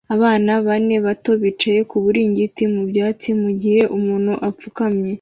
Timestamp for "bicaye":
1.41-1.81